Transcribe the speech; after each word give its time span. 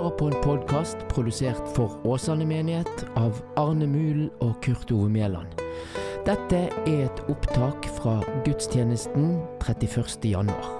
Hører 0.00 0.16
på 0.16 0.26
en 0.30 0.36
podkast 0.40 1.02
produsert 1.10 1.66
for 1.76 1.98
Åsane 2.08 2.46
menighet 2.48 3.02
av 3.20 3.36
Arne 3.60 3.84
Mul 3.84 4.30
og 4.40 4.54
Kurt 4.64 4.88
Ove 4.96 5.10
Mæland. 5.12 5.60
Dette 6.24 6.62
er 6.86 7.04
et 7.04 7.24
opptak 7.28 7.84
fra 8.00 8.16
gudstjenesten 8.46 9.34
31. 9.60 10.24
januar. 10.24 10.79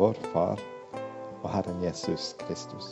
Vår 0.00 0.16
Far 0.32 0.60
og 1.42 1.48
Herren 1.52 1.82
Jesus 1.84 2.30
Kristus. 2.40 2.86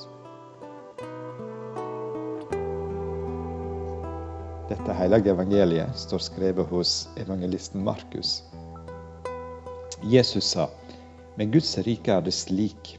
Dette 4.69 4.97
hellige 4.99 5.33
evangeliet 5.33 5.97
står 5.97 6.21
skrevet 6.21 6.69
hos 6.69 6.93
evangelisten 7.17 7.81
Markus. 7.87 8.43
Jesus 10.05 10.51
sa, 10.53 10.67
med 11.41 11.55
Guds 11.55 11.73
rike 11.87 12.13
er 12.13 12.27
det 12.27 12.37
slik. 12.37 12.93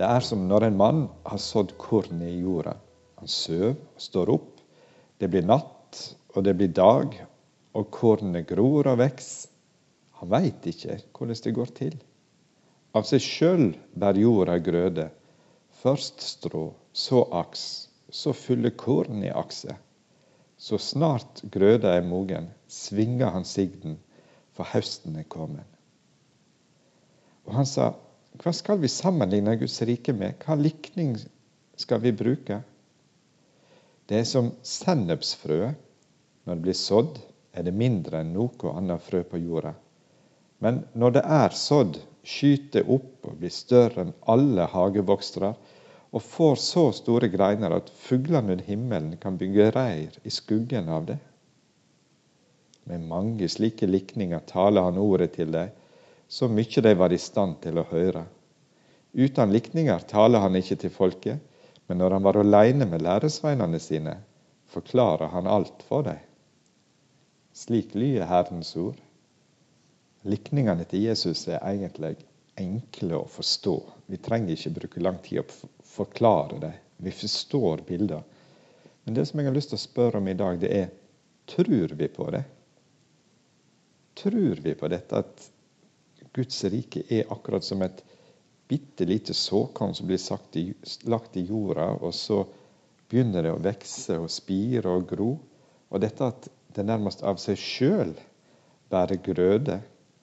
Det 0.00 0.08
er 0.08 0.26
som 0.26 0.48
når 0.50 0.66
en 0.66 0.82
mann 0.82 1.00
har 1.22 1.38
sådd 1.38 1.76
korn 1.78 2.18
i 2.26 2.40
jorda. 2.40 2.74
Han 3.22 3.30
søv 3.30 3.70
og 3.76 4.02
står 4.02 4.34
opp. 4.34 4.50
Det 5.22 5.30
blir 5.30 5.46
natt, 5.46 6.02
og 6.34 6.42
det 6.42 6.58
blir 6.58 6.74
dag, 6.74 7.14
og 7.78 7.90
kornet 7.94 8.50
gror 8.50 8.90
og 8.90 8.98
veks. 8.98 9.46
Han 10.18 10.34
veit 10.34 10.66
ikke 10.66 10.98
hvordan 11.14 11.44
det 11.46 11.58
går 11.62 11.76
til. 11.78 11.98
Av 12.98 13.04
seg 13.06 13.22
sjøl 13.22 13.66
bærer 13.94 14.24
jorda 14.24 14.56
grøde. 14.58 15.04
Først 15.78 16.24
strå, 16.24 16.72
så 16.90 17.22
aks, 17.40 17.62
så 18.10 18.32
fyller 18.34 18.74
korn 18.74 19.22
i 19.22 19.30
akset. 19.30 19.76
Så 20.58 20.80
snart 20.82 21.44
grøda 21.54 21.92
er 21.94 22.06
mogen, 22.06 22.48
svinger 22.66 23.30
han 23.30 23.46
sigden, 23.46 24.00
for 24.50 24.66
høsten 24.66 25.20
er 25.20 25.28
kommet. 25.30 25.68
Og 27.46 27.54
han 27.60 27.68
sa, 27.70 27.92
hva 28.42 28.52
skal 28.52 28.82
vi 28.82 28.90
sammenligne 28.90 29.54
Guds 29.60 29.78
rike 29.86 30.12
med? 30.16 30.34
Hva 30.42 30.58
likning 30.58 31.14
skal 31.78 32.02
vi 32.02 32.12
bruke? 32.16 32.58
Det 34.10 34.18
er 34.18 34.26
som 34.26 34.50
sennepsfrø. 34.66 35.70
Når 36.48 36.58
det 36.58 36.64
blir 36.64 36.76
sådd, 36.80 37.18
er 37.54 37.64
det 37.66 37.76
mindre 37.76 38.24
enn 38.24 38.34
noe 38.34 38.74
annet 38.74 39.04
frø 39.04 39.22
på 39.30 39.38
jorda. 39.38 39.76
Men 40.64 40.82
når 40.98 41.18
det 41.18 41.24
er 41.38 41.54
sådd, 41.54 41.98
skyter 42.28 42.88
opp 42.92 43.28
og 43.30 43.38
blir 43.40 43.52
større 43.52 44.04
enn 44.04 44.14
alle 44.28 44.66
hagevokstere, 44.68 45.54
og 46.08 46.24
får 46.24 46.54
så 46.60 46.84
store 46.96 47.28
greiner 47.32 47.74
at 47.76 47.90
fuglene 48.04 48.54
under 48.54 48.64
himmelen 48.64 49.16
kan 49.20 49.36
bygge 49.40 49.70
reir 49.74 50.14
i 50.24 50.32
skuggen 50.32 50.88
av 50.88 51.08
det. 51.10 51.18
Med 52.88 53.04
mange 53.04 53.48
slike 53.52 53.86
likninger 53.88 54.40
taler 54.48 54.86
han 54.88 55.00
ordet 55.00 55.34
til 55.36 55.52
dem, 55.52 55.74
så 56.28 56.48
mye 56.48 56.84
de 56.84 56.94
var 57.00 57.12
i 57.12 57.20
stand 57.20 57.58
til 57.64 57.80
å 57.80 57.86
høre. 57.90 58.24
Uten 59.12 59.52
likninger 59.52 60.04
taler 60.08 60.44
han 60.44 60.56
ikke 60.56 60.78
til 60.84 60.92
folket, 60.92 61.44
men 61.88 62.00
når 62.00 62.16
han 62.16 62.24
var 62.24 62.40
alene 62.40 62.88
med 62.88 63.04
læresveinene 63.04 63.80
sine, 63.80 64.18
forklarer 64.68 65.32
han 65.32 65.48
alt 65.48 65.84
for 65.88 66.04
dem. 66.08 66.20
Slik 67.56 67.94
lyder 67.96 68.28
Herrens 68.28 68.74
ord. 68.76 69.00
Likningene 70.26 70.84
til 70.88 71.04
Jesus 71.06 71.44
er 71.48 71.62
egentlig 71.62 72.16
enkle 72.58 73.20
å 73.20 73.28
forstå. 73.30 73.74
Vi 74.10 74.18
trenger 74.22 74.56
ikke 74.56 74.74
bruke 74.74 75.02
lang 75.02 75.20
tid 75.22 75.44
å 75.44 75.68
forklare 75.94 76.58
det. 76.62 76.72
Vi 76.98 77.12
forstår 77.14 77.84
bilder. 77.86 78.24
Men 79.04 79.14
det 79.14 79.28
som 79.28 79.38
jeg 79.38 79.46
har 79.48 79.54
lyst 79.54 79.70
til 79.70 79.78
å 79.78 79.84
spørre 79.84 80.18
om 80.18 80.28
i 80.28 80.36
dag, 80.36 80.58
det 80.58 80.72
er 80.74 80.88
tror 81.48 81.94
vi 81.94 82.08
på 82.12 82.26
det? 82.34 82.42
Tror 84.18 84.62
vi 84.64 84.74
på 84.74 84.90
dette 84.90 85.22
at 85.22 85.44
Guds 86.34 86.58
rike 86.68 87.04
er 87.14 87.30
akkurat 87.32 87.64
som 87.64 87.82
et 87.86 88.02
bitte 88.68 89.06
lite 89.08 89.34
såkorn 89.34 89.94
som 89.94 90.10
blir 90.10 90.20
i, 90.60 90.64
lagt 91.08 91.36
i 91.38 91.46
jorda, 91.46 91.92
og 92.02 92.12
så 92.14 92.42
begynner 93.08 93.46
det 93.46 93.52
å 93.54 93.62
vokse 93.62 94.18
og 94.18 94.28
spire 94.30 94.90
og 94.92 95.06
gro? 95.08 95.30
Og 95.88 96.02
dette 96.02 96.26
at 96.26 96.50
det 96.74 96.84
nærmest 96.84 97.22
av 97.24 97.38
seg 97.40 97.56
sjøl 97.56 98.12
bærer 98.90 99.22
grøde 99.24 99.78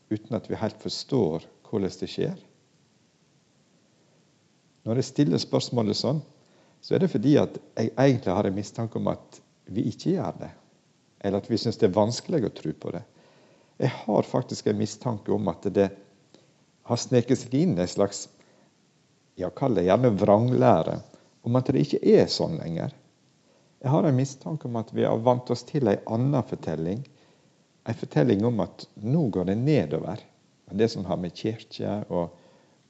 uten 0.10 0.38
at 0.38 0.50
vi 0.50 0.60
helt 0.60 0.82
forstår 0.82 1.46
hvordan 1.66 1.98
det 2.00 2.10
skjer? 2.12 2.38
Når 4.86 5.02
jeg 5.02 5.08
stiller 5.08 5.42
spørsmålet 5.42 5.98
sånn, 5.98 6.22
så 6.82 6.94
er 6.96 7.02
det 7.02 7.10
fordi 7.10 7.34
at 7.42 7.58
jeg 7.80 7.90
egentlig 7.98 8.34
har 8.38 8.46
en 8.46 8.56
mistanke 8.56 9.00
om 9.00 9.10
at 9.10 9.40
vi 9.74 9.88
ikke 9.90 10.14
gjør 10.14 10.38
det. 10.44 10.52
Eller 11.26 11.42
at 11.42 11.50
vi 11.50 11.58
syns 11.58 11.80
det 11.82 11.90
er 11.90 11.96
vanskelig 11.96 12.44
å 12.46 12.54
tro 12.54 12.74
på 12.78 12.94
det. 12.94 13.02
Jeg 13.82 13.90
har 14.06 14.30
faktisk 14.30 14.70
en 14.70 14.78
mistanke 14.78 15.34
om 15.34 15.50
at 15.50 15.66
det 15.74 15.90
har 16.86 17.02
sneket 17.02 17.42
seg 17.42 17.58
inn 17.64 17.74
en 17.82 17.90
slags 17.90 18.28
ja, 19.36 19.50
kall 19.50 19.76
det 19.76 19.88
gjerne 19.88 20.14
vranglære 20.16 21.00
om 21.46 21.58
at 21.58 21.74
det 21.74 21.82
ikke 21.82 22.04
er 22.22 22.30
sånn 22.32 22.60
lenger. 22.62 22.94
Jeg 23.82 23.92
har 23.92 24.06
en 24.06 24.18
mistanke 24.18 24.70
om 24.70 24.78
at 24.80 24.94
vi 24.96 25.04
har 25.06 25.18
vant 25.26 25.50
oss 25.54 25.66
til 25.68 25.90
en 25.90 26.06
annen 26.14 26.46
fortelling 26.46 27.02
en 27.86 27.98
fortelling 28.00 28.46
om 28.46 28.60
at 28.66 28.88
nå 29.06 29.28
går 29.30 29.52
det 29.52 29.58
nedover. 29.62 30.22
Det 30.72 30.90
som 30.90 31.06
har 31.06 31.20
med 31.22 31.36
kirke 31.38 32.00
og 32.10 32.34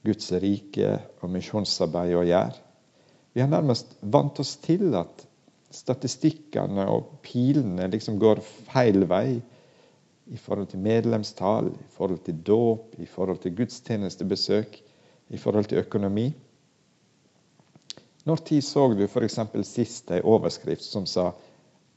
Guds 0.06 0.30
rike 0.40 0.94
og 1.20 1.32
misjonsarbeid 1.34 2.14
å 2.16 2.24
gjøre. 2.24 2.62
Vi 3.36 3.42
har 3.42 3.50
nærmest 3.52 3.92
vant 4.00 4.38
oss 4.40 4.54
til 4.64 4.94
at 4.96 5.26
statistikkene 5.74 6.86
og 6.88 7.18
pilene 7.26 7.90
liksom 7.92 8.16
går 8.22 8.40
feil 8.70 9.04
vei 9.10 9.36
i 10.32 10.38
forhold 10.40 10.70
til 10.72 10.80
medlemstall, 10.82 11.68
i 11.68 11.90
forhold 11.92 12.22
til 12.24 12.38
dåp, 12.46 12.96
i 12.98 13.06
forhold 13.06 13.42
til 13.42 13.54
gudstjenestebesøk, 13.58 14.78
i 15.28 15.38
forhold 15.38 15.68
til 15.70 15.82
økonomi. 15.82 16.30
Når 18.26 18.42
tid 18.48 18.64
så 18.64 18.88
du 18.94 19.04
f.eks. 19.06 19.38
sist 19.68 20.10
ei 20.10 20.22
overskrift 20.24 20.82
som 20.86 21.04
sa 21.06 21.28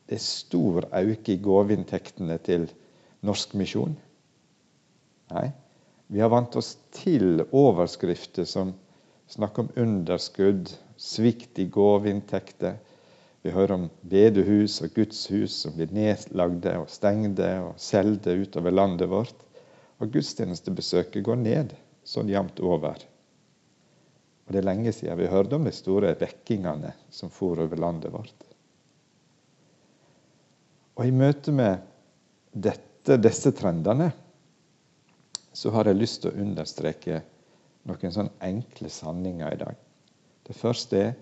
det 0.10 0.18
er 0.18 0.26
stor 0.26 0.90
økning 0.92 1.38
i 1.38 1.42
gaveinntektene 1.46 2.38
til 2.46 2.68
norsk 3.26 3.56
misjon? 3.60 3.96
Nei. 5.34 5.50
Vi 6.10 6.22
har 6.24 6.32
vant 6.34 6.56
oss 6.58 6.74
til 6.96 7.44
overskrifter 7.54 8.48
som 8.50 8.74
snakker 9.30 9.68
om 9.68 9.74
underskudd, 9.78 10.72
svikt 10.98 11.60
i 11.62 11.68
gaveinntekter. 11.70 12.80
Vi 13.46 13.54
hører 13.54 13.76
om 13.76 13.86
bedehus 14.02 14.80
og 14.84 14.96
gudshus 14.96 15.60
som 15.64 15.78
blir 15.78 15.94
nedlagde 15.96 16.74
og 16.82 16.90
stengte 16.92 17.52
og 17.62 17.78
solgte 17.80 18.34
utover 18.42 18.74
landet 18.74 19.12
vårt. 19.12 19.46
Og 20.02 20.12
gudstjenestebesøket 20.16 21.24
går 21.24 21.40
ned 21.44 21.78
sånn 22.08 22.32
jevnt 22.32 22.60
over. 22.66 22.98
Og 24.48 24.54
Det 24.54 24.64
er 24.64 24.66
lenge 24.66 24.92
siden 24.98 25.20
vi 25.20 25.30
hørte 25.30 25.60
om 25.60 25.68
de 25.68 25.76
store 25.78 26.16
vekkingene 26.18 26.96
som 27.14 27.30
for 27.30 27.62
over 27.62 27.78
landet 27.78 28.10
vårt. 28.16 28.48
Og 30.98 31.06
I 31.06 31.14
møte 31.16 31.54
med 31.54 31.86
dette 32.52 32.89
etter 33.10 33.24
disse 33.26 33.50
trendene 33.58 34.12
så 35.58 35.72
har 35.74 35.88
jeg 35.90 35.98
lyst 35.98 36.20
til 36.22 36.30
å 36.30 36.42
understreke 36.44 37.24
noen 37.90 38.12
sånne 38.14 38.36
enkle 38.46 38.92
sanninger 38.94 39.56
i 39.56 39.58
dag. 39.58 39.80
Det 40.46 40.54
første 40.54 41.00
er 41.02 41.16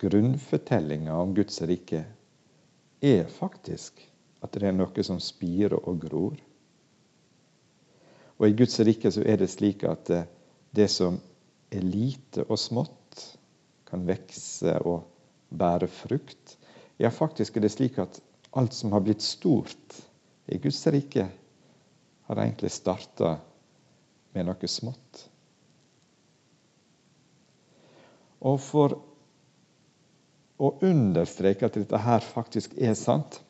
grunnfortellinga 0.00 1.12
om 1.12 1.34
Guds 1.36 1.60
rike 1.68 2.00
er 3.04 3.28
faktisk 3.28 4.00
at 4.40 4.56
det 4.56 4.70
er 4.70 4.78
noe 4.78 5.04
som 5.04 5.20
spirer 5.20 5.76
og 5.76 6.00
gror. 6.06 6.40
Og 8.40 8.48
I 8.48 8.56
Guds 8.56 8.80
rike 8.88 9.12
så 9.12 9.28
er 9.28 9.36
det 9.44 9.52
slik 9.52 9.84
at 9.84 10.08
eh, 10.08 10.24
det 10.72 10.88
som 10.88 11.20
er 11.68 11.84
lite 11.84 12.48
og 12.48 12.56
smått, 12.64 13.28
kan 13.84 14.08
vokse 14.08 14.80
og 14.88 15.04
bære 15.52 15.92
frukt. 16.00 16.56
Ja, 16.96 17.12
faktisk 17.12 17.60
er 17.60 17.68
det 17.68 17.76
slik 17.76 18.00
at 18.00 18.22
alt 18.56 18.72
som 18.72 18.96
har 18.96 19.04
blitt 19.04 19.24
stort, 19.24 20.00
i 20.46 20.58
Guds 20.58 20.86
rike 20.86 21.28
har 22.26 22.42
egentlig 22.42 22.70
starta 22.70 23.36
med 24.34 24.46
noe 24.46 24.68
smått. 24.70 25.24
Og 28.46 28.60
for 28.62 28.94
å 30.56 30.70
understreke 30.86 31.66
at 31.66 31.78
dette 31.78 32.00
her 32.00 32.22
faktisk 32.24 32.76
er 32.78 32.94
sant, 32.98 33.40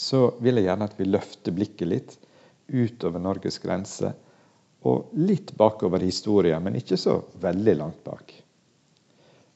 så 0.00 0.30
vil 0.40 0.58
jeg 0.58 0.70
gjerne 0.70 0.88
at 0.88 0.98
vi 0.98 1.08
løfter 1.08 1.54
blikket 1.54 1.88
litt 1.88 2.16
utover 2.70 3.20
Norges 3.22 3.58
grenser 3.60 4.14
og 4.88 5.12
litt 5.20 5.52
bakover 5.60 6.00
historien, 6.00 6.62
men 6.64 6.78
ikke 6.80 6.96
så 6.96 7.18
veldig 7.40 7.74
langt 7.76 8.04
bak. 8.04 8.32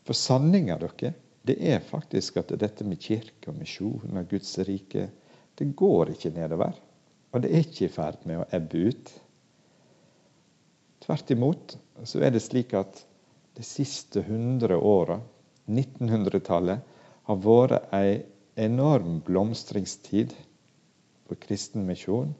For 0.05 0.16
sanninga 0.16 0.76
dere, 0.82 1.14
det 1.44 1.56
er 1.61 1.84
faktisk 1.84 2.43
at 2.43 2.52
dette 2.61 2.84
med 2.84 3.00
kirke 3.00 3.50
og 3.52 3.56
misjon 3.56 4.19
og 4.19 4.28
Guds 4.28 4.52
rike 4.69 5.08
det 5.59 5.71
går 5.79 6.15
ikke 6.15 6.33
nedover. 6.35 6.75
Og 7.35 7.43
det 7.43 7.51
er 7.51 7.65
ikke 7.65 7.87
i 7.87 7.93
ferd 7.93 8.23
med 8.29 8.43
å 8.43 8.49
ebbe 8.55 8.89
ut. 8.91 9.12
Tvert 11.05 11.33
imot 11.35 11.77
så 12.09 12.23
er 12.25 12.35
det 12.35 12.43
slik 12.45 12.75
at 12.79 13.03
de 13.55 13.65
siste 13.67 14.23
100 14.25 14.79
åra, 14.79 15.21
1900-tallet, 15.71 16.83
har 17.25 17.41
vært 17.41 17.93
ei 17.97 18.25
enorm 18.61 19.21
blomstringstid 19.25 20.35
for 21.25 21.41
kristen 21.41 21.87
misjon 21.89 22.35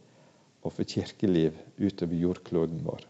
og 0.65 0.73
for 0.73 0.89
kirkeliv 0.89 1.57
utover 1.79 2.19
jordkloden 2.21 2.83
vår. 2.85 3.05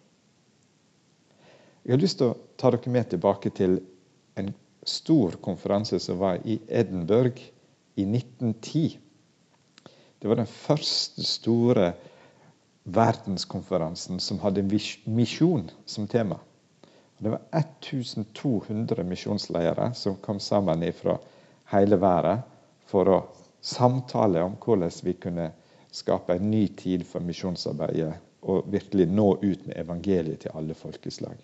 Jeg 1.84 1.92
har 1.92 2.00
lyst 2.00 2.20
til 2.20 2.32
å 2.32 2.38
ta 2.56 2.70
dere 2.72 2.92
med 2.92 3.10
tilbake 3.12 3.52
til 3.54 3.78
en 4.40 4.52
stor 4.88 5.36
konferanse 5.44 5.98
som 6.00 6.20
var 6.20 6.40
i 6.48 6.56
Edinburgh 6.68 7.40
i 8.00 8.06
1910. 8.06 8.96
Det 10.24 10.28
var 10.28 10.36
den 10.40 10.46
første 10.48 11.20
store 11.28 11.90
verdenskonferansen 12.88 14.16
som 14.24 14.38
hadde 14.40 14.62
misjon 15.04 15.66
som 15.84 16.06
tema. 16.08 16.38
Det 17.18 17.28
var 17.28 17.42
1200 17.52 19.04
misjonsledere 19.04 19.90
som 19.94 20.16
kom 20.24 20.40
sammen 20.40 20.86
fra 20.96 21.18
hele 21.74 21.98
verden 22.00 22.40
for 22.88 23.10
å 23.12 23.18
samtale 23.60 24.46
om 24.46 24.54
hvordan 24.64 24.94
vi 25.04 25.12
kunne 25.26 25.50
skape 25.92 26.38
en 26.38 26.48
ny 26.54 26.62
tid 26.72 27.04
for 27.04 27.20
misjonsarbeidet 27.20 28.16
og 28.48 28.72
virkelig 28.72 29.10
nå 29.12 29.28
ut 29.42 29.68
med 29.68 29.76
evangeliet 29.76 30.46
til 30.46 30.56
alle 30.56 30.72
folkeslag. 30.72 31.36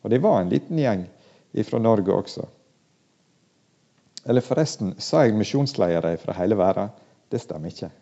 Og 0.00 0.08
det 0.10 0.22
var 0.24 0.40
en 0.40 0.54
liten 0.56 0.80
gjeng 0.80 1.04
fra 1.68 1.84
Norge 1.84 2.16
også. 2.16 2.48
Eller 4.24 4.40
forresten, 4.40 4.96
sa 4.96 5.26
jeg 5.26 5.36
misjonsledere 5.36 6.16
fra 6.24 6.40
hele 6.40 6.56
verden? 6.56 6.96
Det 7.28 7.44
stemmer 7.44 7.76
ikke. 7.76 7.92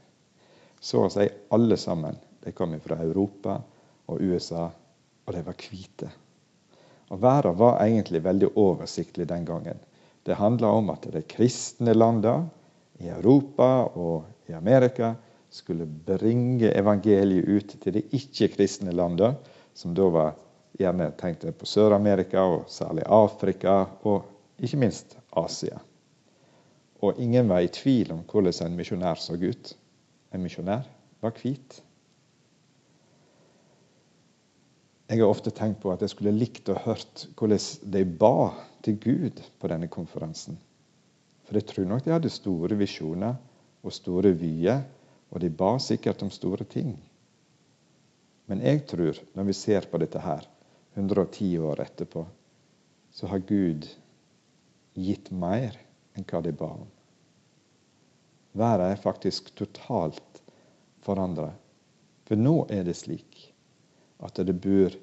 Så 0.84 1.06
å 1.06 1.10
si 1.12 1.24
alle 1.56 1.78
sammen. 1.80 2.16
De 2.44 2.52
kom 2.52 2.74
fra 2.84 2.98
Europa 3.00 3.56
og 4.12 4.20
USA, 4.20 4.66
og 5.24 5.32
de 5.32 5.40
var 5.46 5.56
hvite. 5.56 6.10
Og 7.08 7.20
Verden 7.22 7.56
var 7.56 7.78
egentlig 7.84 8.20
veldig 8.24 8.50
oversiktlig 8.60 9.24
den 9.30 9.46
gangen. 9.48 9.78
Det 10.24 10.36
handla 10.36 10.74
om 10.76 10.90
at 10.92 11.06
de 11.12 11.22
kristne 11.28 11.94
landene 11.96 12.50
i 13.00 13.08
Europa 13.08 13.68
og 13.96 14.50
i 14.50 14.52
Amerika 14.52 15.14
skulle 15.50 15.86
bringe 15.86 16.72
evangeliet 16.76 17.48
ut 17.48 17.74
til 17.80 17.96
de 17.96 18.02
ikke-kristne 18.18 18.92
landene, 18.92 19.38
som 19.74 19.94
da 19.96 20.08
var 20.12 20.34
gjerne 20.78 21.06
tenkte 21.16 21.52
på 21.56 21.68
Sør-Amerika, 21.68 22.42
og 22.44 22.68
særlig 22.68 23.06
Afrika, 23.06 23.86
og 24.02 24.60
ikke 24.60 24.80
minst 24.82 25.16
Asia. 25.32 25.78
Og 27.00 27.20
ingen 27.20 27.48
var 27.48 27.64
i 27.64 27.72
tvil 27.72 28.12
om 28.12 28.20
hvordan 28.28 28.66
en 28.66 28.76
misjonær 28.76 29.20
så 29.22 29.38
ut. 29.38 29.74
En 30.34 30.42
misjonær 30.42 30.86
var 31.22 31.34
hvit. 31.38 31.80
Jeg 35.04 35.20
har 35.20 35.30
ofte 35.30 35.52
tenkt 35.54 35.82
på 35.82 35.92
at 35.92 36.02
jeg 36.02 36.10
skulle 36.10 36.34
likt 36.34 36.70
å 36.72 36.78
hørt 36.86 37.26
hvordan 37.38 37.90
de 37.94 38.04
ba 38.18 38.50
til 38.82 38.96
Gud 38.98 39.42
på 39.60 39.70
denne 39.70 39.86
konferansen. 39.92 40.56
For 41.44 41.58
jeg 41.60 41.68
tror 41.68 41.86
nok 41.88 42.06
de 42.06 42.14
hadde 42.14 42.32
store 42.32 42.76
visjoner 42.80 43.36
og 43.84 43.92
store 43.92 44.32
vyer, 44.40 44.80
og 45.30 45.42
de 45.42 45.50
ba 45.52 45.74
sikkert 45.82 46.22
om 46.24 46.32
store 46.32 46.64
ting. 46.64 46.94
Men 48.48 48.62
jeg 48.64 48.84
tror, 48.88 49.18
når 49.36 49.48
vi 49.48 49.56
ser 49.56 49.86
på 49.90 50.00
dette 50.00 50.20
her, 50.20 50.48
110 50.94 51.58
år 51.68 51.84
etterpå, 51.84 52.24
så 53.14 53.28
har 53.30 53.44
Gud 53.46 53.86
gitt 54.94 55.30
mer 55.34 55.76
enn 56.14 56.26
hva 56.28 56.42
de 56.44 56.52
ba 56.54 56.70
om. 56.74 56.90
Verden 58.54 58.92
er 58.92 59.00
faktisk 59.02 59.50
totalt 59.58 60.42
forandra. 61.02 61.50
For 62.24 62.38
nå 62.38 62.66
er 62.72 62.84
det 62.86 62.94
slik 62.96 63.40
at 64.24 64.38
det 64.46 64.54
bor 64.62 64.94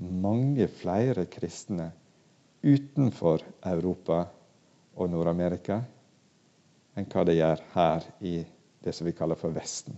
mange 0.00 0.66
flere 0.80 1.26
kristne 1.30 1.90
utenfor 2.64 3.44
Europa 3.68 4.24
og 4.96 5.12
Nord-Amerika 5.12 5.82
enn 6.94 7.08
hva 7.10 7.24
det 7.26 7.36
gjør 7.36 7.62
her 7.74 8.08
i 8.24 8.34
det 8.84 8.94
som 8.94 9.06
vi 9.08 9.14
kaller 9.16 9.38
for 9.38 9.54
Vesten. 9.54 9.96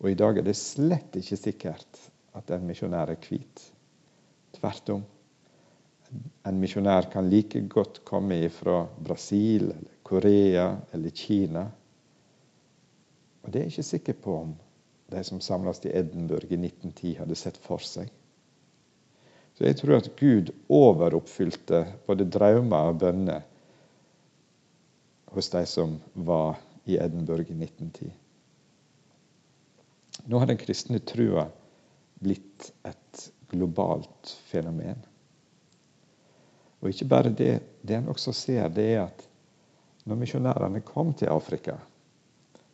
Og 0.00 0.10
i 0.10 0.18
dag 0.18 0.38
er 0.38 0.46
det 0.46 0.56
slett 0.58 1.14
ikke 1.18 1.38
sikkert 1.38 2.00
at 2.38 2.50
en 2.54 2.64
misjonær 2.66 3.12
er 3.12 3.20
hvit. 3.22 3.66
Tvert 4.56 4.94
om. 4.96 5.04
En 6.48 6.58
misjonær 6.60 7.08
kan 7.12 7.28
like 7.30 7.60
godt 7.72 8.02
komme 8.08 8.40
fra 8.52 8.82
Brasil, 8.98 9.70
Korea 10.02 10.72
eller 10.92 11.14
Kina. 11.16 11.68
Og 13.42 13.50
det 13.50 13.60
er 13.60 13.66
jeg 13.66 13.74
ikke 13.74 13.90
sikker 13.90 14.18
på 14.24 14.36
om 14.38 14.52
de 15.12 15.22
som 15.26 15.40
samles 15.44 15.82
i 15.84 15.92
Edinburgh 15.92 16.48
i 16.52 16.58
1910, 16.58 17.14
hadde 17.20 17.36
sett 17.36 17.58
for 17.60 17.82
seg. 17.84 18.08
Så 19.52 19.66
jeg 19.66 19.76
tror 19.76 19.98
at 19.98 20.08
Gud 20.16 20.52
overoppfylte 20.72 21.84
både 22.06 22.28
drømmer 22.32 22.92
og 22.92 23.00
bønner 23.02 23.42
hos 25.32 25.50
de 25.52 25.64
som 25.68 25.98
var 26.14 26.60
i 26.88 26.96
Edinburgh 27.00 27.50
i 27.52 27.58
1910. 27.58 28.12
Nå 30.28 30.38
har 30.38 30.48
den 30.48 30.60
kristne 30.60 31.00
trua 31.04 31.46
blitt 32.22 32.70
et 32.86 33.28
globalt 33.52 34.32
fenomen. 34.48 35.00
Og 36.80 36.90
ikke 36.90 37.08
bare 37.10 37.30
det. 37.30 37.54
Det 37.82 37.96
en 37.96 38.10
også 38.12 38.32
ser, 38.34 38.68
det 38.68 38.86
er 38.94 39.04
at 39.04 39.24
når 40.06 40.18
misjonærene 40.18 40.82
kom 40.86 41.12
til 41.14 41.30
Afrika, 41.30 41.76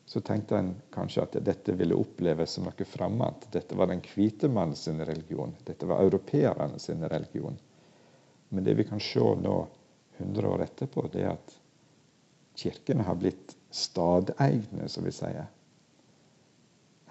så 0.09 0.21
tenkte 0.21 0.57
en 0.57 0.71
kanskje 0.91 1.23
at 1.27 1.35
dette 1.45 1.73
ville 1.77 1.97
oppleves 2.01 2.55
som 2.57 2.65
noe 2.65 2.85
fremmed. 2.89 3.43
Dette 3.53 3.77
var 3.77 3.91
den 3.91 4.01
hvite 4.01 4.49
mannen 4.49 4.77
sin 4.77 5.03
religion. 5.05 5.53
Dette 5.67 5.85
var 5.85 6.01
europeerne 6.01 6.79
sin 6.81 7.05
religion. 7.05 7.59
Men 8.49 8.65
det 8.65 8.79
vi 8.79 8.87
kan 8.89 9.03
se 9.05 9.21
nå, 9.21 9.57
100 10.17 10.49
år 10.49 10.65
etterpå, 10.65 11.05
det 11.13 11.27
er 11.27 11.35
at 11.35 11.53
kirkene 12.57 13.05
har 13.05 13.21
blitt 13.21 13.53
stadegne, 13.69 14.89
som 14.89 15.05
vi 15.05 15.13
sier. 15.13 15.45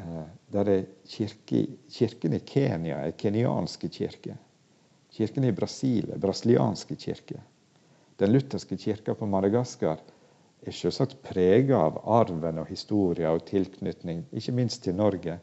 Eh, 0.01 0.25
der 0.57 0.73
er 0.73 0.89
kirke, 1.05 1.67
Kirken 1.93 2.33
i 2.33 2.41
Kenya 2.49 2.97
er 3.05 3.13
kenyanske 3.13 3.93
kirke. 3.93 4.39
Kirken 5.13 5.45
i 5.45 5.53
Brasil 5.53 6.09
er 6.17 6.25
brasilianske 6.25 6.97
kirke. 6.97 7.45
Den 8.17 8.33
lutherske 8.33 8.81
kirka 8.81 9.13
på 9.13 9.29
Madagaskar 9.29 10.01
er 10.67 10.75
selvsagt 10.75 11.19
prega 11.23 11.79
av 11.79 12.01
arven 12.19 12.59
og 12.61 12.71
historia 12.71 13.31
og 13.33 13.45
tilknytning, 13.47 14.25
ikke 14.31 14.55
minst 14.55 14.83
til 14.83 14.95
Norge, 14.97 15.37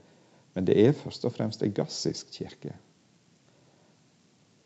men 0.54 0.66
det 0.68 0.76
er 0.80 0.96
først 0.96 1.24
og 1.24 1.32
fremst 1.34 1.62
en 1.62 1.72
gassisk 1.74 2.30
kirke. 2.34 2.74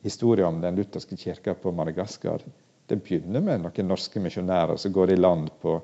Historia 0.05 0.47
om 0.49 0.61
den 0.63 0.79
lutherske 0.79 1.17
kirka 1.19 1.55
på 1.59 1.73
Madagaskar 1.75 2.45
det 2.89 3.01
begynner 3.05 3.43
med 3.45 3.61
noen 3.61 3.91
norske 3.91 4.21
misjonærer 4.25 4.79
som 4.81 4.95
går 4.95 5.13
i 5.13 5.19
land 5.19 5.51
på 5.61 5.75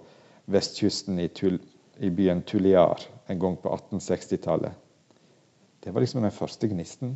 vestkysten 0.55 1.19
i, 1.21 1.29
Tul 1.29 1.59
i 2.01 2.11
byen 2.11 2.43
Tuliar 2.49 3.03
en 3.29 3.41
gang 3.41 3.59
på 3.61 3.71
1860-tallet. 3.75 4.73
Det 5.85 5.93
var 5.93 6.01
liksom 6.01 6.25
den 6.25 6.33
første 6.33 6.69
gnisten. 6.71 7.13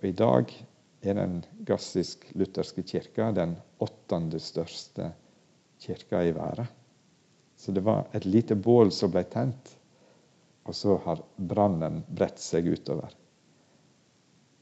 Og 0.00 0.08
i 0.08 0.14
dag 0.18 0.50
er 1.02 1.18
den 1.18 1.38
gassisk-lutherske 1.68 2.82
kirka 2.82 3.30
den 3.36 3.54
åttende 3.82 4.40
største 4.42 5.12
kirka 5.82 6.24
i 6.26 6.34
verden. 6.34 6.66
Så 7.62 7.72
det 7.72 7.84
var 7.86 8.08
et 8.12 8.24
lite 8.26 8.56
bål 8.58 8.88
som 8.90 9.12
ble 9.14 9.22
tent, 9.30 9.68
og 10.66 10.74
så 10.74 10.96
har 11.04 11.20
brannen 11.36 12.00
bredt 12.10 12.40
seg 12.42 12.66
utover. 12.66 13.12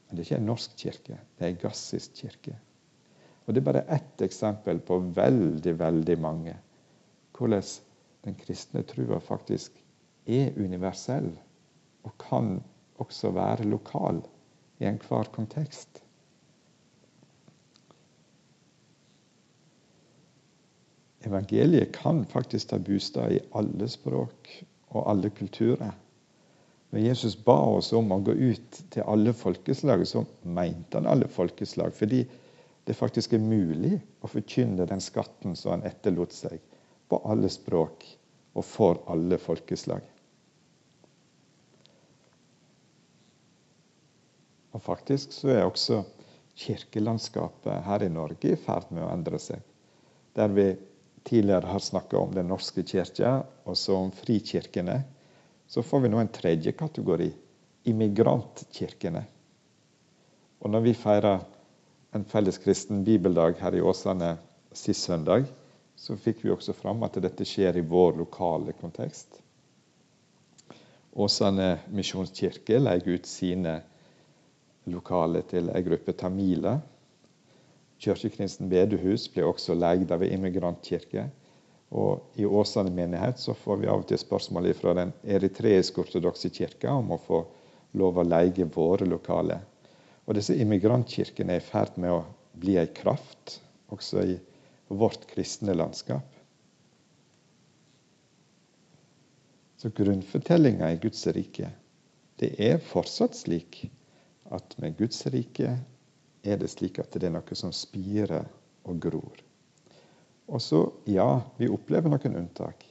Men 0.05 0.13
det 0.13 0.21
er 0.21 0.27
ikke 0.27 0.37
en 0.37 0.51
norsk 0.51 0.75
kirke, 0.77 1.17
det 1.37 1.47
er 1.47 1.53
en 1.55 1.63
gassisk 1.63 2.19
kirke. 2.21 2.53
Og 3.45 3.55
Det 3.55 3.61
er 3.63 3.65
bare 3.71 3.87
ett 3.95 4.21
eksempel 4.21 4.83
på 4.85 4.99
veldig, 5.17 5.73
veldig 5.79 6.17
mange. 6.21 6.53
Hvordan 7.33 7.65
den 8.27 8.37
kristne 8.37 8.83
trua 8.85 9.17
faktisk 9.17 9.81
er 10.29 10.53
universell 10.61 11.31
og 12.05 12.13
kan 12.21 12.59
også 13.01 13.33
være 13.33 13.65
lokal 13.65 14.21
i 14.77 14.85
enhver 14.85 15.33
kontekst. 15.33 16.03
Evangeliet 21.31 21.95
kan 21.95 22.25
faktisk 22.27 22.69
ta 22.69 22.79
bostad 22.83 23.31
i 23.31 23.41
alle 23.55 23.87
språk 23.87 24.49
og 24.91 25.05
alle 25.07 25.31
kulturer. 25.31 25.93
Når 26.91 26.99
Jesus 26.99 27.37
ba 27.39 27.55
oss 27.71 27.93
om 27.95 28.11
å 28.11 28.19
gå 28.19 28.33
ut 28.35 28.79
til 28.91 29.07
alle 29.07 29.31
folkeslag, 29.31 30.03
så 30.07 30.25
mente 30.43 30.99
han 30.99 31.07
alle 31.07 31.29
folkeslag. 31.31 31.93
Fordi 31.95 32.25
det 32.83 32.97
faktisk 32.99 33.37
er 33.37 33.45
mulig 33.45 33.93
å 34.19 34.27
forkynne 34.27 34.87
den 34.89 35.03
skatten 35.03 35.55
som 35.55 35.77
han 35.77 35.87
etterlot 35.87 36.35
seg, 36.35 36.59
på 37.07 37.21
alle 37.31 37.47
språk 37.51 38.03
og 38.51 38.67
for 38.67 38.99
alle 39.11 39.39
folkeslag. 39.39 40.03
Og 44.75 44.83
faktisk 44.83 45.31
så 45.35 45.55
er 45.55 45.65
også 45.65 46.03
kirkelandskapet 46.59 47.83
her 47.87 48.03
i 48.03 48.11
Norge 48.11 48.51
i 48.51 48.59
ferd 48.59 48.91
med 48.91 49.05
å 49.05 49.11
endre 49.15 49.39
seg. 49.39 49.63
Der 50.35 50.51
vi 50.51 50.73
tidligere 51.23 51.65
har 51.71 51.79
snakka 51.79 52.17
om 52.17 52.35
Den 52.35 52.47
norske 52.47 52.83
kirke, 52.83 53.43
og 53.65 53.77
så 53.77 53.95
om 53.95 54.11
frikirkene, 54.11 55.03
Så 55.71 55.83
får 55.83 55.99
vi 55.99 56.09
nå 56.09 56.17
en 56.19 56.27
tredje 56.27 56.71
kategori 56.71 57.29
immigrantkirkene. 57.87 59.21
Og 60.59 60.69
når 60.69 60.81
vi 60.83 60.93
feirer 60.93 61.45
en 62.11 62.25
felles 62.27 62.57
kristen 62.59 63.05
bibeldag 63.07 63.55
her 63.61 63.77
i 63.77 63.81
Åsane 63.81 64.33
sist 64.73 65.07
søndag, 65.07 65.45
så 65.95 66.17
fikk 66.19 66.43
vi 66.43 66.51
også 66.51 66.75
fram 66.75 67.03
at 67.07 67.21
dette 67.23 67.47
skjer 67.47 67.79
i 67.79 67.85
vår 67.87 68.17
lokale 68.19 68.75
kontekst. 68.81 69.39
Åsane 71.15 71.77
misjonskirke 71.91 72.79
leier 72.79 73.15
ut 73.15 73.27
sine 73.27 73.77
lokaler 74.91 75.43
til 75.47 75.71
ei 75.71 75.81
gruppe 75.85 76.15
tamiler. 76.17 76.79
Kirkekrinsen 78.01 78.69
bedehus 78.71 79.27
ble 79.29 79.45
også 79.45 79.75
leid 79.77 80.11
av 80.11 80.23
en 80.25 80.33
immigrantkirke. 80.39 81.27
Og 81.91 82.39
I 82.39 82.47
Åsane 82.47 82.91
menighet 82.95 83.39
så 83.39 83.53
får 83.53 83.81
vi 83.81 83.89
av 83.91 84.01
og 84.01 84.07
til 84.09 84.19
spørsmål 84.21 84.69
fra 84.79 84.95
den 84.97 85.11
eritreisk-ortodokse 85.27 86.49
kirka 86.55 86.93
om 86.95 87.11
å 87.11 87.19
få 87.21 87.41
lov 87.99 88.21
å 88.21 88.25
leie 88.25 88.67
våre 88.71 89.05
lokaler. 89.05 89.59
Og 90.25 90.37
disse 90.37 90.55
immigrantkirkene 90.55 91.57
er 91.57 91.61
i 91.61 91.67
ferd 91.67 91.97
med 91.99 92.15
å 92.15 92.23
bli 92.57 92.77
ei 92.79 92.87
kraft 92.95 93.59
også 93.91 94.23
i 94.23 94.37
vårt 94.87 95.27
kristne 95.27 95.75
landskap. 95.75 96.27
Så 99.81 99.89
grunnfortellinga 99.97 100.91
i 100.93 100.99
Guds 101.01 101.25
rike, 101.33 101.71
det 102.39 102.53
er 102.61 102.81
fortsatt 102.85 103.35
slik 103.35 103.83
at 104.53 104.75
med 104.81 104.97
Guds 104.99 105.25
rike 105.33 105.75
er 106.43 106.57
det 106.57 106.71
slik 106.71 106.99
at 107.01 107.13
det 107.13 107.27
er 107.27 107.35
noe 107.35 107.57
som 107.57 107.73
spirer 107.75 108.47
og 108.87 109.01
gror. 109.01 109.41
Og 110.51 110.61
så, 110.61 110.81
ja, 111.05 111.41
vi 111.57 111.69
opplever 111.71 112.11
noen 112.11 112.39
unntak. 112.43 112.83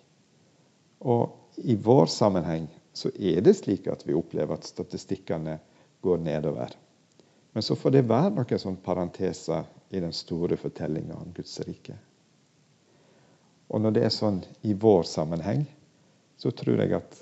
Og 1.00 1.56
i 1.66 1.76
vår 1.76 2.06
sammenheng 2.12 2.68
så 2.92 3.10
er 3.18 3.42
det 3.44 3.56
slik 3.58 3.88
at 3.90 4.06
vi 4.06 4.16
opplever 4.16 4.56
at 4.56 4.68
statistikkene 4.68 5.58
går 6.00 6.22
nedover. 6.24 6.72
Men 7.52 7.62
så 7.62 7.76
får 7.76 7.96
det 7.96 8.06
være 8.08 8.32
noen 8.36 8.62
sånn 8.62 8.78
parenteser 8.84 9.66
i 9.90 10.00
den 10.00 10.14
store 10.14 10.56
fortellinga 10.60 11.18
om 11.18 11.32
Guds 11.34 11.58
rike. 11.66 11.96
Og 13.70 13.82
når 13.82 13.96
det 13.96 14.04
er 14.06 14.14
sånn 14.14 14.40
i 14.66 14.74
vår 14.74 15.04
sammenheng, 15.06 15.64
så 16.40 16.50
tror 16.56 16.80
jeg 16.80 16.94
at 16.96 17.18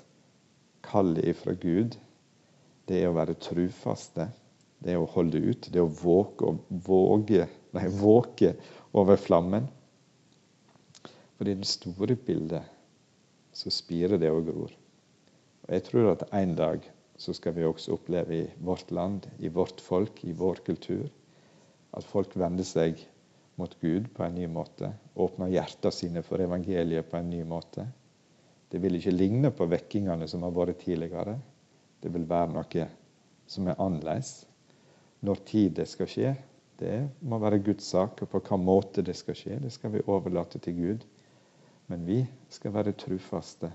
kallet 0.85 1.27
ifra 1.29 1.53
Gud, 1.53 1.97
det 2.89 3.01
er 3.01 3.09
å 3.09 3.17
være 3.17 3.37
trufaste. 3.37 4.29
Det 4.79 4.95
å 4.95 5.07
holde 5.11 5.41
ut, 5.43 5.67
det 5.71 5.81
å 5.83 5.91
våke, 5.91 6.53
våge, 6.69 7.47
nei, 7.75 7.87
våke 7.91 8.53
over 8.95 9.19
flammen. 9.19 9.67
For 11.35 11.47
i 11.47 11.55
det 11.55 11.67
store 11.67 12.15
bildet 12.15 12.67
så 13.55 13.71
spirer 13.73 14.19
det 14.21 14.31
og 14.31 14.47
gror. 14.47 14.71
Og 15.67 15.75
Jeg 15.75 15.85
tror 15.89 16.13
at 16.13 16.25
en 16.35 16.55
dag 16.55 16.85
så 17.19 17.35
skal 17.35 17.53
vi 17.57 17.67
også 17.67 17.97
oppleve 17.97 18.35
i 18.37 18.49
vårt 18.63 18.91
land, 18.95 19.27
i 19.39 19.51
vårt 19.51 19.81
folk, 19.83 20.23
i 20.23 20.31
vår 20.31 20.63
kultur, 20.65 21.09
at 21.91 22.07
folk 22.07 22.35
vender 22.39 22.63
seg 22.63 23.01
mot 23.59 23.73
Gud 23.81 24.07
på 24.15 24.23
en 24.23 24.37
ny 24.39 24.47
måte. 24.47 24.93
Åpner 25.19 25.51
hjertene 25.51 25.91
sine 25.91 26.23
for 26.23 26.39
evangeliet 26.39 27.09
på 27.11 27.19
en 27.19 27.29
ny 27.29 27.43
måte. 27.43 27.83
Det 28.71 28.79
vil 28.79 28.95
ikke 28.99 29.15
ligne 29.15 29.51
på 29.51 29.67
vekkingene 29.67 30.27
som 30.29 30.45
har 30.45 30.53
vært 30.55 30.83
tidligere. 30.85 31.35
Det 31.99 32.11
vil 32.13 32.27
være 32.29 32.53
noe 32.53 32.85
som 33.49 33.67
er 33.67 33.81
annerledes. 33.81 34.45
Når 35.25 35.41
tid 35.49 35.73
det 35.79 35.87
skal 35.91 36.07
skje, 36.09 36.33
det 36.79 36.95
må 37.27 37.39
være 37.41 37.59
Guds 37.63 37.89
sak. 37.91 38.21
Og 38.23 38.29
på 38.29 38.39
hvilken 38.39 38.63
måte 38.63 39.03
det 39.05 39.17
skal 39.19 39.35
skje, 39.35 39.59
det 39.59 39.71
skal 39.75 39.93
vi 39.93 40.05
overlate 40.07 40.61
til 40.63 40.77
Gud. 40.77 41.05
Men 41.89 42.05
vi 42.07 42.21
skal 42.53 42.73
være 42.73 42.95
trufaste 42.97 43.71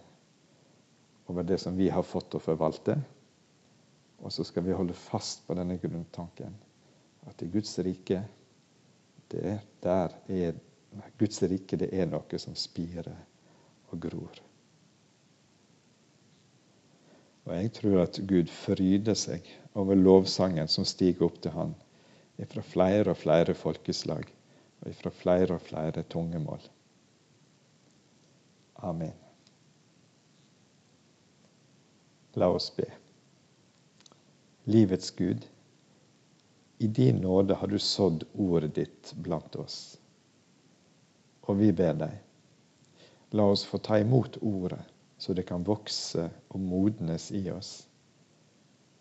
over 1.28 1.42
det 1.42 1.58
som 1.60 1.76
vi 1.76 1.88
har 1.92 2.06
fått 2.06 2.36
å 2.36 2.42
forvalte. 2.42 2.96
Og 4.24 4.32
så 4.32 4.44
skal 4.46 4.64
vi 4.64 4.76
holde 4.76 4.96
fast 4.96 5.44
på 5.46 5.56
denne 5.58 5.76
grunntanken 5.80 6.54
at 7.28 7.42
i 7.42 7.48
Guds 7.48 7.78
rike 7.84 8.22
det 9.32 9.58
der 9.82 10.12
er 10.28 10.56
Guds 11.18 11.42
rike 11.42 11.78
det 11.80 11.90
er 11.96 12.06
noe 12.06 12.38
som 12.38 12.54
spirer 12.56 13.16
og 13.90 14.00
gror. 14.00 14.40
Og 17.44 17.52
jeg 17.56 17.72
tror 17.76 18.02
at 18.06 18.20
Gud 18.28 18.48
fryder 18.48 19.16
seg 19.18 19.48
over 19.76 19.98
lovsangen 19.98 20.70
som 20.70 20.86
stiger 20.88 21.26
opp 21.26 21.40
til 21.44 21.52
Han 21.56 21.74
fra 22.50 22.62
flere 22.66 23.12
og 23.12 23.20
flere 23.20 23.54
folkeslag 23.54 24.24
og 24.84 24.94
fra 24.98 25.12
flere 25.14 25.54
og 25.54 25.62
flere 25.62 26.02
tungemål. 26.10 26.62
Amen. 28.84 29.12
La 32.34 32.48
oss 32.50 32.70
be. 32.74 32.88
Livets 34.64 35.12
Gud, 35.14 35.44
i 36.78 36.86
din 36.86 37.20
nåde 37.22 37.54
har 37.54 37.70
du 37.70 37.78
sådd 37.78 38.24
ordet 38.34 38.74
ditt 38.74 39.12
blant 39.22 39.56
oss. 39.56 39.98
Og 41.44 41.60
vi 41.60 41.70
ber 41.76 41.94
deg, 42.00 42.16
la 43.36 43.46
oss 43.52 43.62
få 43.68 43.78
ta 43.78 44.00
imot 44.00 44.40
ordet, 44.42 44.80
så 45.18 45.32
det 45.32 45.46
kan 45.48 45.64
vokse 45.64 46.28
og 46.48 46.60
modnes 46.60 47.30
i 47.32 47.50
oss. 47.50 47.86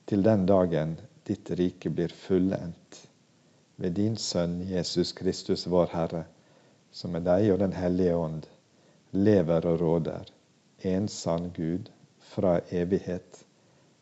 Til 0.05 0.24
den 0.24 0.46
dagen 0.46 0.98
ditt 1.27 1.51
rike 1.58 1.89
blir 1.89 2.12
fullendt 2.12 3.00
ved 3.75 3.96
din 3.98 4.17
Sønn 4.17 4.62
Jesus 4.67 5.13
Kristus, 5.13 5.65
vår 5.67 5.89
Herre, 5.93 6.25
som 6.91 7.15
med 7.15 7.25
deg 7.25 7.50
og 7.53 7.60
Den 7.60 7.74
hellige 7.74 8.15
ånd 8.15 8.46
lever 9.12 9.65
og 9.65 9.79
råder, 9.82 10.29
en 10.84 11.08
sann 11.08 11.50
Gud, 11.55 11.89
fra 12.34 12.60
evighet 12.72 13.43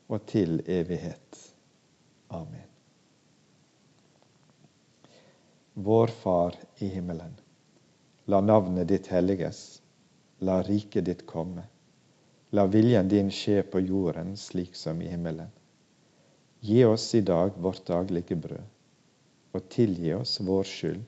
og 0.07 0.25
til 0.27 0.61
evighet. 0.67 1.39
Amen. 2.29 2.67
Vår 5.73 6.07
Far 6.07 6.55
i 6.77 6.87
himmelen. 6.87 7.33
La 8.25 8.41
navnet 8.41 8.87
ditt 8.87 9.07
helliges. 9.11 9.81
La 10.39 10.61
riket 10.63 11.05
ditt 11.05 11.25
komme. 11.27 11.63
La 12.51 12.65
viljen 12.67 13.07
din 13.07 13.29
skje 13.31 13.61
på 13.63 13.79
jorden 13.79 14.33
slik 14.37 14.75
som 14.75 15.01
i 15.01 15.07
himmelen. 15.07 15.51
Gi 16.59 16.83
oss 16.85 17.05
i 17.15 17.21
dag 17.21 17.51
vårt 17.55 17.85
daglige 17.87 18.35
brød, 18.35 18.65
og 19.55 19.69
tilgi 19.69 20.11
oss 20.13 20.39
vår 20.43 20.67
skyld, 20.67 21.05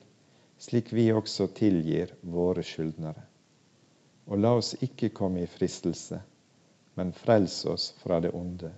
slik 0.58 0.92
vi 0.96 1.10
også 1.12 1.50
tilgir 1.58 2.14
våre 2.20 2.64
skyldnere. 2.64 3.26
Og 4.24 4.40
la 4.40 4.54
oss 4.56 4.72
ikke 4.86 5.12
komme 5.12 5.44
i 5.44 5.50
fristelse, 5.50 6.22
men 6.96 7.12
frels 7.12 7.58
oss 7.68 7.90
fra 8.00 8.22
det 8.24 8.32
onde. 8.32 8.72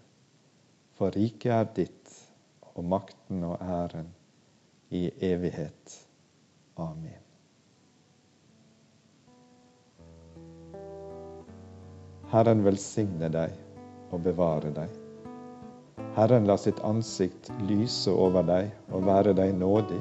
For 0.98 1.14
riket 1.14 1.52
er 1.60 1.70
ditt, 1.78 2.16
og 2.74 2.84
makten 2.84 3.46
og 3.46 3.62
æren 3.62 4.10
i 4.90 5.06
evighet. 5.30 6.00
Amen. 6.76 7.25
Herren 12.32 12.64
velsigne 12.66 13.28
deg 13.30 13.52
og 14.10 14.22
bevare 14.24 14.72
deg. 14.74 14.94
Herren 16.16 16.48
la 16.48 16.56
sitt 16.58 16.80
ansikt 16.88 17.50
lyse 17.68 18.10
over 18.10 18.46
deg 18.48 18.72
og 18.90 19.06
være 19.06 19.34
deg 19.36 19.54
nådig. 19.60 20.00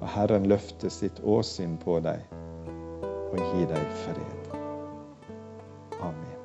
Og 0.00 0.08
Herren 0.16 0.48
løfte 0.50 0.90
sitt 0.92 1.20
åsyn 1.22 1.76
på 1.82 2.00
deg 2.04 2.24
og 3.06 3.38
gi 3.52 3.68
deg 3.70 3.92
fred. 4.04 4.56
Amen. 6.00 6.35